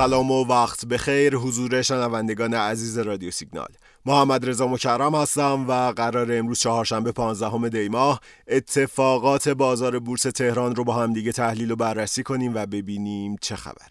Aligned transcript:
سلام 0.00 0.30
و 0.30 0.44
وقت 0.44 0.86
بخیر 0.86 1.36
حضور 1.36 1.82
شنوندگان 1.82 2.54
عزیز 2.54 2.98
رادیو 2.98 3.30
سیگنال. 3.30 3.68
محمد 4.06 4.48
رضا 4.48 4.66
مکرم 4.66 5.14
هستم 5.14 5.64
و 5.68 5.92
قرار 5.92 6.32
امروز 6.32 6.60
چهارشنبه 6.60 7.12
15 7.12 7.68
دی 7.68 7.88
ماه 7.88 8.20
اتفاقات 8.48 9.48
بازار 9.48 9.98
بورس 9.98 10.22
تهران 10.22 10.74
رو 10.74 10.84
با 10.84 10.94
هم 10.94 11.12
دیگه 11.12 11.32
تحلیل 11.32 11.70
و 11.70 11.76
بررسی 11.76 12.22
کنیم 12.22 12.52
و 12.54 12.66
ببینیم 12.66 13.36
چه 13.40 13.56
خبره 13.56 13.88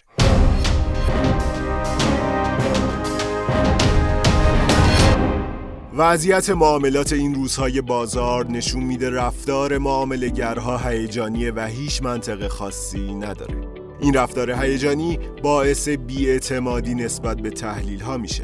وضعیت 5.94 6.50
معاملات 6.50 7.14
این 7.14 7.36
روزهای 7.36 7.82
بازار 7.82 8.48
نشون 8.48 8.84
میده 8.84 9.10
رفتار 9.10 9.78
معاملگرها 9.78 10.78
هیجانیه 10.78 11.52
و 11.56 11.66
هیچ 11.66 12.04
منطق 12.04 12.48
خاصی 12.48 13.14
نداره. 13.14 13.79
این 14.02 14.14
رفتار 14.14 14.52
هیجانی 14.52 15.20
باعث 15.44 15.90
بیاعتمادی 15.90 16.96
نسبت 16.96 17.38
به 17.38 17.50
تحلیل 17.50 18.00
ها 18.00 18.18
میشه. 18.18 18.44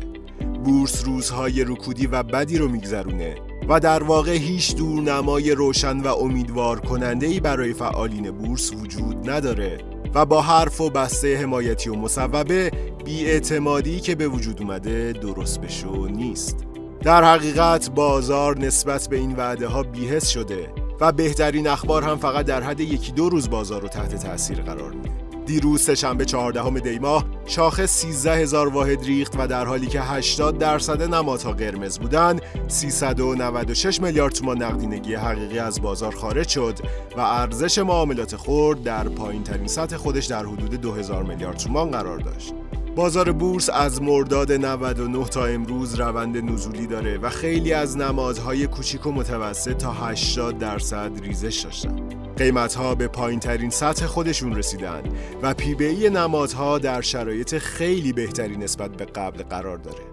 بورس 0.63 1.05
روزهای 1.05 1.63
رکودی 1.63 2.07
و 2.07 2.23
بدی 2.23 2.57
رو 2.57 2.67
میگذرونه 2.67 3.35
و 3.69 3.79
در 3.79 4.03
واقع 4.03 4.31
هیچ 4.31 4.75
دورنمای 4.75 5.51
روشن 5.51 5.99
و 5.99 6.07
امیدوار 6.07 6.79
کننده 6.79 7.27
ای 7.27 7.39
برای 7.39 7.73
فعالین 7.73 8.31
بورس 8.31 8.71
وجود 8.73 9.29
نداره 9.29 9.77
و 10.15 10.25
با 10.25 10.41
حرف 10.41 10.81
و 10.81 10.89
بسته 10.89 11.37
حمایتی 11.37 11.89
و 11.89 11.95
مصوبه 11.95 12.71
بیاعتمادی 13.05 13.99
که 13.99 14.15
به 14.15 14.27
وجود 14.27 14.61
اومده 14.61 15.13
درست 15.13 15.61
بشو 15.61 16.07
نیست. 16.07 16.57
در 17.01 17.23
حقیقت 17.23 17.91
بازار 17.91 18.57
نسبت 18.57 19.07
به 19.09 19.17
این 19.17 19.35
وعده 19.35 19.67
ها 19.67 19.83
بیهس 19.83 20.27
شده 20.27 20.73
و 21.01 21.11
بهترین 21.11 21.67
اخبار 21.67 22.03
هم 22.03 22.17
فقط 22.17 22.45
در 22.45 22.61
حد 22.63 22.79
یکی 22.79 23.11
دو 23.11 23.29
روز 23.29 23.49
بازار 23.49 23.81
رو 23.81 23.87
تحت 23.87 24.15
تاثیر 24.15 24.61
قرار 24.61 24.91
میده. 24.91 25.24
دیروز 25.45 25.81
سهشنبه 25.81 26.25
14 26.25 26.79
دی 26.79 26.99
ماه 26.99 27.25
شاخص 27.45 27.89
13 27.89 28.31
هزار 28.31 28.67
واحد 28.67 29.03
ریخت 29.03 29.33
و 29.37 29.47
در 29.47 29.65
حالی 29.65 29.87
که 29.87 30.01
80 30.01 30.57
درصد 30.57 31.01
نمادها 31.13 31.51
قرمز 31.51 31.99
بودند 31.99 32.41
396 32.67 34.01
میلیارد 34.01 34.33
تومان 34.33 34.63
نقدینگی 34.63 35.15
حقیقی 35.15 35.59
از 35.59 35.81
بازار 35.81 36.15
خارج 36.15 36.47
شد 36.47 36.79
و 37.17 37.19
ارزش 37.19 37.77
معاملات 37.77 38.35
خرد 38.35 38.83
در 38.83 39.03
پایین 39.03 39.43
ترین 39.43 39.67
سطح 39.67 39.97
خودش 39.97 40.25
در 40.25 40.45
حدود 40.45 40.81
2000 40.81 41.23
میلیارد 41.23 41.57
تومان 41.57 41.91
قرار 41.91 42.19
داشت 42.19 42.53
بازار 42.95 43.31
بورس 43.31 43.69
از 43.69 44.01
مرداد 44.01 44.51
99 44.51 45.25
تا 45.25 45.45
امروز 45.45 45.95
روند 45.95 46.37
نزولی 46.37 46.87
داره 46.87 47.17
و 47.17 47.29
خیلی 47.29 47.73
از 47.73 47.97
نمادهای 47.97 48.67
کوچیک 48.67 49.05
و 49.05 49.11
متوسط 49.11 49.77
تا 49.77 49.91
80 49.91 50.57
درصد 50.57 51.11
ریزش 51.21 51.59
داشتن. 51.59 52.24
قیمت 52.37 52.75
ها 52.75 52.95
به 52.95 53.07
پایین 53.07 53.39
ترین 53.39 53.69
سطح 53.69 54.05
خودشون 54.05 54.55
رسیدن 54.55 55.03
و 55.41 55.53
پیبهی 55.53 56.09
نمادها 56.09 56.77
در 56.77 57.01
شرایط 57.01 57.57
خیلی 57.57 58.13
بهتری 58.13 58.57
نسبت 58.57 58.91
به 58.91 59.05
قبل 59.05 59.43
قرار 59.43 59.77
داره. 59.77 60.03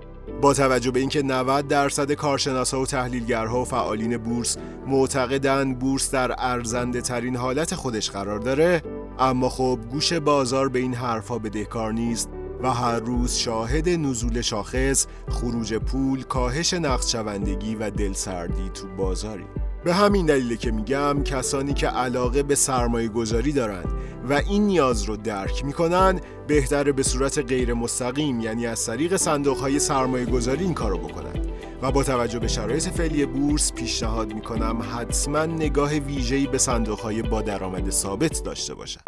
با 0.40 0.54
توجه 0.54 0.90
به 0.90 1.00
اینکه 1.00 1.22
90 1.22 1.68
درصد 1.68 2.12
کارشناسا 2.12 2.80
و 2.80 2.86
تحلیلگرها 2.86 3.62
و 3.62 3.64
فعالین 3.64 4.16
بورس 4.16 4.56
معتقدن 4.86 5.74
بورس 5.74 6.10
در 6.10 6.34
ارزنده 6.38 7.00
ترین 7.00 7.36
حالت 7.36 7.74
خودش 7.74 8.10
قرار 8.10 8.38
داره 8.38 8.82
اما 9.18 9.48
خب 9.48 9.78
گوش 9.90 10.12
بازار 10.12 10.68
به 10.68 10.78
این 10.78 10.94
حرفها 10.94 11.38
بدهکار 11.38 11.92
نیست 11.92 12.28
و 12.62 12.70
هر 12.70 12.98
روز 12.98 13.34
شاهد 13.34 13.88
نزول 13.88 14.40
شاخص، 14.40 15.06
خروج 15.28 15.74
پول، 15.74 16.22
کاهش 16.22 16.74
نقد 16.74 17.06
شوندگی 17.06 17.74
و 17.74 17.90
دلسردی 17.90 18.70
تو 18.74 18.86
بازاری. 18.96 19.46
به 19.84 19.94
همین 19.94 20.26
دلیل 20.26 20.56
که 20.56 20.70
میگم 20.70 21.22
کسانی 21.22 21.74
که 21.74 21.86
علاقه 21.86 22.42
به 22.42 22.54
سرمایه 22.54 23.08
گذاری 23.08 23.52
دارند 23.52 23.88
و 24.28 24.32
این 24.32 24.66
نیاز 24.66 25.02
رو 25.02 25.16
درک 25.16 25.64
می‌کنن 25.64 26.20
بهتر 26.46 26.92
به 26.92 27.02
صورت 27.02 27.38
غیر 27.38 27.74
مستقیم 27.74 28.40
یعنی 28.40 28.66
از 28.66 28.86
طریق 28.86 29.16
صندوق 29.16 29.58
های 29.58 29.78
سرمایه 29.78 30.24
گذاری 30.24 30.64
این 30.64 30.74
کارو 30.74 30.98
بکنن 30.98 31.32
و 31.82 31.92
با 31.92 32.02
توجه 32.02 32.38
به 32.38 32.48
شرایط 32.48 32.88
فعلی 32.88 33.26
بورس 33.26 33.72
پیشنهاد 33.72 34.34
می‌کنم 34.34 34.82
حتما 34.96 35.46
نگاه 35.46 35.92
ویژه‌ای 35.92 36.46
به 36.46 36.58
صندوق 36.58 37.00
های 37.00 37.22
با 37.22 37.42
درآمد 37.42 37.90
ثابت 37.90 38.42
داشته 38.44 38.74
باشند. 38.74 39.04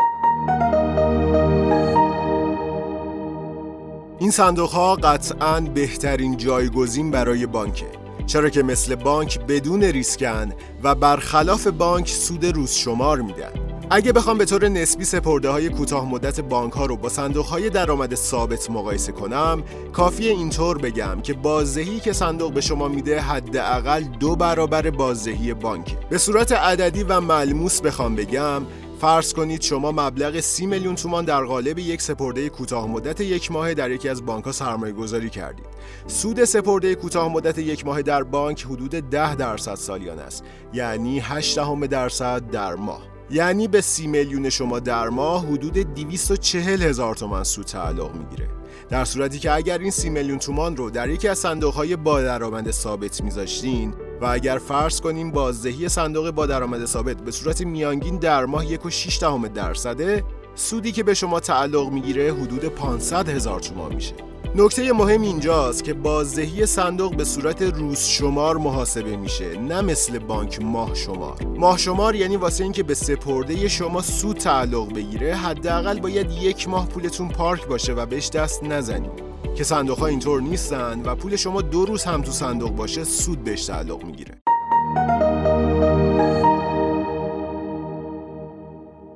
این 4.19 4.31
صندوق 4.31 4.71
ها 4.71 4.95
قطعا 4.95 5.61
بهترین 5.61 6.37
جایگزین 6.37 7.11
برای 7.11 7.47
بانکه 7.47 8.04
چرا 8.27 8.49
که 8.49 8.63
مثل 8.63 8.95
بانک 8.95 9.41
بدون 9.41 9.83
ریسکن 9.83 10.53
و 10.83 10.95
برخلاف 10.95 11.67
بانک 11.67 12.09
سود 12.09 12.45
روز 12.45 12.73
شمار 12.73 13.21
میدن 13.21 13.51
اگه 13.91 14.13
بخوام 14.13 14.39
به 14.39 14.45
طور 14.45 14.69
نسبی 14.69 15.05
سپرده 15.05 15.49
های 15.49 15.69
کوتاه 15.69 16.09
مدت 16.09 16.41
بانک 16.41 16.73
ها 16.73 16.87
رو 16.87 16.97
با 16.97 17.09
صندوق 17.09 17.47
های 17.47 17.71
درآمد 17.71 18.15
ثابت 18.15 18.71
مقایسه 18.71 19.13
کنم 19.13 19.63
کافی 19.93 20.29
اینطور 20.29 20.79
بگم 20.79 21.21
که 21.23 21.33
بازدهی 21.33 22.01
که 22.01 22.13
صندوق 22.13 22.53
به 22.53 22.61
شما 22.61 22.89
میده 22.89 23.21
حداقل 23.21 24.03
دو 24.03 24.37
برابر 24.37 24.91
بازدهی 24.91 25.55
بانک. 25.55 25.97
به 26.11 26.19
صورت 26.19 26.53
عددی 26.53 27.03
و 27.03 27.21
ملموس 27.21 27.81
بخوام 27.81 28.15
بگم 28.15 28.63
فرض 29.05 29.33
کنید 29.33 29.63
شما 29.63 29.93
مبلغ 29.93 30.41
30 30.41 30.67
میلیون 30.67 30.95
تومان 30.95 31.25
در 31.25 31.45
قالب 31.45 31.79
یک 31.79 32.03
سپرده 32.03 32.49
کوتاه 32.49 32.89
مدت 32.89 33.21
یک 33.21 33.53
ماه 33.53 33.75
در 33.75 33.91
یکی 33.91 34.09
از 34.09 34.27
بانک 34.27 34.45
ها 34.45 34.53
سرمایه 34.53 34.93
گذاری 34.93 35.31
کردید. 35.31 35.67
سود 36.07 36.45
سپرده 36.45 36.95
کوتاه 36.95 37.33
مدت 37.33 37.59
یک 37.59 37.87
ماه 37.87 38.03
در 38.03 38.23
بانک 38.23 38.63
حدود 38.63 38.91
10 38.91 39.35
درصد 39.35 39.75
سالیانه 39.75 40.23
است. 40.23 40.45
یعنی 40.73 41.21
8 41.21 41.59
درصد 41.87 42.51
در 42.51 42.75
ماه. 42.75 43.14
یعنی 43.31 43.69
به 43.69 43.81
30 43.81 44.07
میلیون 44.07 44.51
شما 44.51 44.81
در 44.81 45.09
ماه 45.09 45.47
حدود 45.47 45.73
240 45.73 46.83
هزار 46.83 47.15
تومان 47.15 47.45
سود 47.45 47.67
تعلق 47.67 48.15
می‌گیره. 48.15 48.49
در 48.89 49.05
صورتی 49.05 49.39
که 49.39 49.53
اگر 49.53 49.79
این 49.79 49.91
30 49.91 50.11
میلیون 50.11 50.39
تومان 50.39 50.77
رو 50.77 50.91
در 50.91 51.09
یکی 51.09 51.29
از 51.29 51.39
صندوق 51.39 51.75
های 51.75 51.97
با 51.97 52.23
درآمد 52.23 52.71
ثابت 52.71 53.21
میذاشتین 53.21 53.95
و 54.21 54.27
اگر 54.27 54.59
فرض 54.59 55.01
کنیم 55.01 55.31
بازدهی 55.31 55.89
صندوق 55.89 56.31
با 56.31 56.47
درآمد 56.47 56.85
ثابت 56.85 57.17
به 57.17 57.31
صورت 57.31 57.61
میانگین 57.61 58.19
در 58.19 58.45
ماه 58.45 58.67
1.6 58.67 59.49
درصده 59.55 60.25
سودی 60.55 60.93
که 60.93 61.03
به 61.03 61.15
شما 61.15 61.41
تعلق 61.41 61.89
می‌گیره 61.89 62.33
حدود 62.35 62.65
500 62.65 63.29
هزار 63.29 63.61
تومان 63.61 63.95
میشه 63.95 64.34
نکته 64.57 64.93
مهم 64.93 65.23
اینجاست 65.23 65.85
که 65.85 65.95
بازدهی 65.95 66.67
صندوق 66.67 67.17
به 67.17 67.25
صورت 67.25 67.63
روز 67.63 68.01
شمار 68.01 68.57
محاسبه 68.57 69.17
میشه 69.17 69.61
نه 69.61 69.81
مثل 69.81 70.19
بانک 70.19 70.63
ماه 70.63 70.95
شمار. 70.95 71.43
ماه 71.59 71.79
شمار 71.79 72.15
یعنی 72.15 72.37
واسه 72.37 72.65
اینکه 72.65 72.83
به 72.83 72.95
سپرده 72.95 73.69
شما 73.69 74.03
سود 74.03 74.37
تعلق 74.37 74.95
بگیره 74.95 75.35
حداقل 75.35 76.01
باید 76.01 76.31
یک 76.31 76.69
ماه 76.69 76.89
پولتون 76.89 77.29
پارک 77.29 77.67
باشه 77.67 77.93
و 77.93 78.07
بهش 78.07 78.31
دست 78.31 78.65
نزنید 78.65 79.23
که 79.57 79.65
صندوق 79.65 79.99
ها 79.99 80.07
اینطور 80.07 80.41
نیستن 80.41 81.03
و 81.05 81.15
پول 81.15 81.37
شما 81.37 81.63
دو 81.63 81.85
روز 81.85 82.05
هم 82.05 82.23
تو 82.23 82.33
صندوق 82.33 82.71
باشه 82.71 83.05
سود 83.05 83.45
بهش 83.45 83.67
تعلق 83.67 84.05
می‌گیره. 84.05 84.35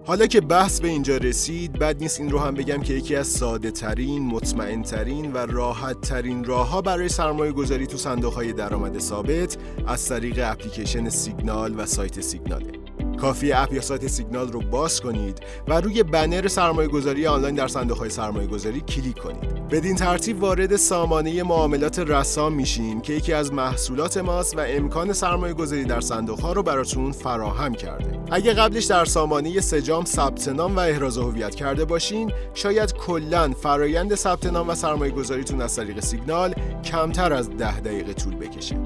حالا 0.09 0.27
که 0.27 0.41
بحث 0.41 0.81
به 0.81 0.89
اینجا 0.89 1.17
رسید 1.17 1.73
بد 1.73 2.03
نیست 2.03 2.21
این 2.21 2.31
رو 2.31 2.39
هم 2.39 2.55
بگم 2.55 2.81
که 2.83 2.95
یکی 2.95 3.17
از 3.17 3.27
ساده 3.27 3.71
ترین، 3.71 4.23
مطمئن 4.23 4.83
ترین 4.83 5.33
و 5.33 5.39
راحت 5.39 6.01
ترین 6.01 6.45
راه 6.45 6.69
ها 6.69 6.83
برای 6.83 7.09
سرمایه 7.09 7.53
گذاری 7.53 7.87
تو 7.87 7.97
صندوق 7.97 8.35
های 8.35 8.53
درآمد 8.53 8.99
ثابت 8.99 9.57
از 9.87 10.09
طریق 10.09 10.41
اپلیکیشن 10.43 11.09
سیگنال 11.09 11.81
و 11.81 11.87
سایت 11.87 12.21
سیگناله. 12.21 12.78
کافی 13.21 13.53
اپ 13.53 13.73
یا 13.73 13.81
سایت 13.81 14.07
سیگنال 14.07 14.53
رو 14.53 14.61
باز 14.61 15.01
کنید 15.01 15.41
و 15.69 15.81
روی 15.81 16.03
بنر 16.03 16.49
سرمایه 16.49 16.89
گذاری 16.89 17.27
آنلاین 17.27 17.55
در 17.55 17.69
صندوق 17.69 17.99
های 17.99 18.11
سرمایه 18.11 18.47
گذاری 18.47 18.81
کلیک 18.81 19.17
کنید. 19.17 19.69
بدین 19.69 19.97
ترتیب 19.97 20.43
وارد 20.43 20.77
سامانه 20.77 21.43
معاملات 21.43 21.99
رسام 21.99 22.53
میشین 22.53 23.01
که 23.01 23.13
یکی 23.13 23.33
از 23.33 23.53
محصولات 23.53 24.17
ماست 24.17 24.57
و 24.57 24.61
امکان 24.61 25.13
سرمایه 25.13 25.55
گذاری 25.55 25.85
در 25.85 26.01
صندوق 26.01 26.41
ها 26.41 26.53
رو 26.53 26.63
براتون 26.63 27.13
فراهم 27.13 27.75
کرده. 27.75 28.21
اگه 28.31 28.53
قبلش 28.53 28.85
در 28.85 29.05
سامانه 29.05 29.61
سجام 29.61 30.05
ثبت 30.05 30.49
نام 30.49 30.77
و 30.77 30.79
احراز 30.79 31.19
هویت 31.19 31.55
کرده 31.55 31.85
باشین 31.85 32.33
شاید 32.55 32.93
کلا 32.93 33.53
فرایند 33.63 34.15
ثبت 34.15 34.47
نام 34.47 34.69
و 34.69 34.75
سرمایه 34.75 35.13
گذاریتون 35.13 35.61
از 35.63 35.77
طریق 35.77 36.01
سیگنال 36.01 36.55
کمتر 36.85 37.33
از 37.33 37.51
ده 37.51 37.81
دقیقه 37.81 38.13
طول 38.13 38.37
بکشه. 38.37 38.77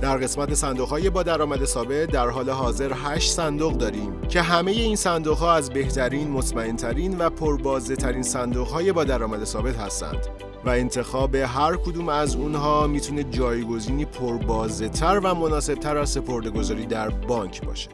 در 0.00 0.16
قسمت 0.16 0.54
صندوق 0.54 0.88
های 0.88 1.10
با 1.10 1.22
درآمد 1.22 1.64
ثابت 1.64 2.10
در 2.10 2.28
حال 2.28 2.50
حاضر 2.50 2.92
8 2.94 3.30
صندوق 3.30 3.72
داریم 3.72 4.20
که 4.20 4.42
همه 4.42 4.70
این 4.70 4.96
صندوق 4.96 5.38
ها 5.38 5.54
از 5.54 5.70
بهترین، 5.70 6.30
مطمئن 6.30 6.76
ترین 6.76 7.18
و 7.18 7.30
پربازده 7.30 7.96
ترین 7.96 8.22
صندوق 8.22 8.68
های 8.68 8.92
با 8.92 9.04
درآمد 9.04 9.44
ثابت 9.44 9.76
هستند 9.76 10.26
و 10.64 10.70
انتخاب 10.70 11.34
هر 11.34 11.76
کدوم 11.76 12.08
از 12.08 12.36
اونها 12.36 12.86
می‌تونه 12.86 13.24
جایگزینی 13.24 14.04
پربازده 14.04 14.88
تر 14.88 15.20
و 15.24 15.34
مناسب 15.34 15.74
تر 15.74 15.96
از 15.96 16.10
سپرده 16.10 16.50
گذاری 16.50 16.86
در 16.86 17.08
بانک 17.08 17.66
باشه. 17.66 17.88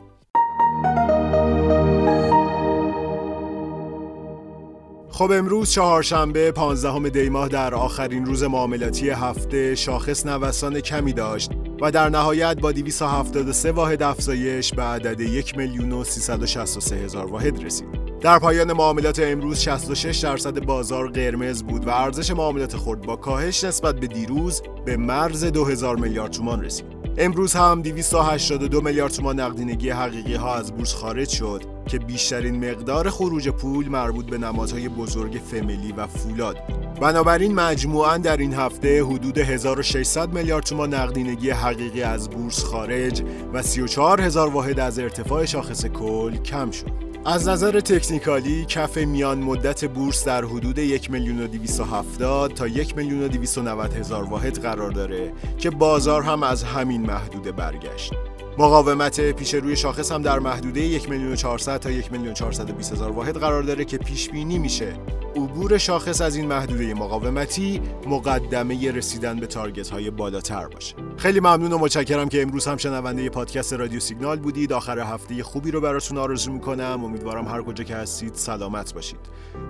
خب 5.11 5.31
امروز 5.33 5.71
چهارشنبه 5.71 6.53
15 6.53 7.09
دی 7.09 7.29
ماه 7.29 7.49
در 7.49 7.75
آخرین 7.75 8.27
روز 8.27 8.43
معاملاتی 8.43 9.11
هفته 9.11 9.75
شاخص 9.75 10.27
نوسان 10.27 10.81
کمی 10.81 11.13
داشت 11.13 11.51
و 11.81 11.91
در 11.91 12.09
نهایت 12.09 12.61
با 12.61 12.73
273 12.73 13.73
واحد 13.73 14.03
افزایش 14.03 14.75
به 14.75 14.83
عدد 14.83 15.21
1 15.21 15.57
میلیون 15.57 15.93
و 15.93 16.05
363 16.05 16.97
هزار 16.97 17.27
واحد 17.27 17.65
رسید. 17.65 17.89
در 18.21 18.39
پایان 18.39 18.73
معاملات 18.73 19.19
امروز 19.19 19.59
66 19.59 20.19
درصد 20.19 20.65
بازار 20.65 21.11
قرمز 21.11 21.63
بود 21.63 21.87
و 21.87 21.91
ارزش 21.91 22.31
معاملات 22.31 22.77
خرد 22.77 23.03
با 23.03 23.17
کاهش 23.17 23.65
نسبت 23.65 24.01
به 24.01 24.07
دیروز 24.07 24.63
به 24.85 24.97
مرز 24.97 25.45
2000 25.45 25.97
میلیارد 25.97 26.31
تومان 26.31 26.65
رسید. 26.65 26.94
امروز 27.19 27.55
هم 27.55 27.83
282 27.83 28.81
میلیارد 28.81 29.13
تومان 29.13 29.41
نقدینگی 29.41 29.91
حقیقی 29.91 30.35
ها 30.35 30.55
از 30.55 30.73
بورس 30.73 30.95
خارج 30.95 31.29
شد 31.29 31.63
که 31.87 31.99
بیشترین 31.99 32.71
مقدار 32.71 33.11
خروج 33.11 33.49
پول 33.49 33.89
مربوط 33.89 34.27
به 34.27 34.39
نمادهای 34.39 34.89
بزرگ 34.89 35.41
فمیلی 35.51 35.93
و 35.93 36.07
فولاد 36.07 36.67
بود. 36.67 36.95
بنابراین 37.01 37.55
مجموعاً 37.55 38.17
در 38.17 38.37
این 38.37 38.55
هفته 38.55 39.05
حدود 39.05 39.39
1600 39.39 40.33
میلیارد 40.33 40.65
تومان 40.65 40.95
نقدینگی 40.95 41.51
حقیقی 41.51 42.03
از 42.03 42.31
بورس 42.31 42.65
خارج 42.65 43.23
و 43.53 43.63
34 43.63 44.21
هزار 44.21 44.49
واحد 44.49 44.81
از 44.81 44.99
ارتفاع 44.99 45.45
شاخص 45.45 45.87
کل 45.87 46.37
کم 46.37 46.71
شد. 46.71 47.04
از 47.27 47.49
نظر 47.49 47.81
تکنیکالی 47.81 48.65
کف 48.65 48.97
میان 48.99 49.39
مدت 49.39 49.85
بورس 49.85 50.25
در 50.25 50.45
حدود 50.45 50.79
1 50.79 51.11
میلیون 51.11 51.41
و 51.41 51.47
270 51.47 52.53
تا 52.55 52.67
1 52.67 52.97
میلیون 52.97 53.23
و 53.23 53.29
290 53.29 53.93
هزار 53.95 54.25
واحد 54.25 54.59
قرار 54.59 54.91
داره 54.91 55.33
که 55.59 55.71
بازار 55.71 56.23
هم 56.23 56.43
از 56.43 56.65
همین 56.65 57.03
محدوده 57.03 57.53
برگشت. 57.53 58.13
مقاومت 58.59 59.21
پیش 59.21 59.55
روی 59.55 59.77
شاخص 59.77 60.13
هم 60.13 60.23
در 60.23 60.39
محدوده 60.39 60.81
1 60.81 61.11
میلیون 61.11 61.35
400 61.35 61.81
تا 61.81 61.91
1 61.91 62.13
میلیون 62.13 62.35
420 62.35 62.93
هزار 62.93 63.13
واحد 63.13 63.37
قرار 63.37 63.63
داره 63.63 63.85
که 63.85 63.99
پیش 63.99 64.31
بینی 64.31 64.59
میشه 64.59 64.93
عبور 65.37 65.79
شاخص 65.79 66.21
از 66.21 66.37
این 66.37 66.47
محدوده 66.47 66.95
مقاومتی 66.95 67.81
مقدمه 68.07 68.91
رسیدن 68.91 69.41
به 69.41 69.47
تارگت 69.47 69.89
های 69.89 70.11
بالاتر 70.11 70.67
باشه. 70.67 70.95
خیلی 71.17 71.41
ممنون 71.41 71.73
و 71.73 71.79
متشکرم 71.79 72.29
که 72.29 72.43
امروز 72.43 72.67
هم 72.67 72.77
شنونده 72.77 73.29
پادکست 73.29 73.73
رادیو 73.73 74.01
سیگنال 74.01 74.39
بودید. 74.39 74.73
آخر 74.73 74.99
هفته 74.99 75.43
خوبی 75.43 75.71
رو 75.71 75.81
براتون 75.81 76.19
آرزو 76.19 76.53
می‌کنم. 76.53 77.05
امیدوارم 77.05 77.49
هر 77.49 77.63
کجا 77.63 77.85
که 77.85 77.97
هستید 77.97 78.35
سلامت 78.35 78.95
باشید. 78.95 79.21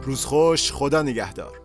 روز 0.05 0.25
خوش 0.25 0.73
خدا 0.73 1.03
نگهدار. 1.03 1.64